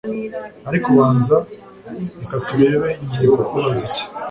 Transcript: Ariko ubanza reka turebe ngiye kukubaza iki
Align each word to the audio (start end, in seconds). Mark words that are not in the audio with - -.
Ariko 0.69 0.87
ubanza 0.93 1.35
reka 2.17 2.37
turebe 2.47 2.89
ngiye 3.05 3.27
kukubaza 3.37 3.81
iki 3.87 4.03